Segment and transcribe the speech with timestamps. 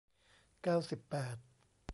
[0.63, 1.35] เก้าสิบแปด